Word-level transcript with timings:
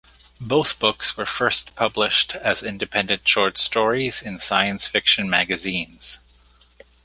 Both 0.39 0.79
books 0.79 1.15
were 1.15 1.27
first 1.27 1.75
published 1.75 2.33
as 2.33 2.63
independent 2.63 3.27
short 3.27 3.59
stories 3.59 4.19
in 4.19 4.39
science 4.39 4.87
fiction 4.87 5.29
magazines. 5.29 6.21